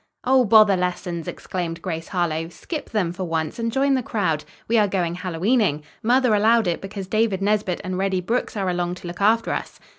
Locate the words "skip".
2.49-2.89